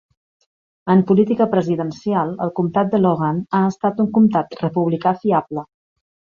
[0.93, 5.69] En política presidencial, el comtat de Logan ha estat un comtat republicà fiable.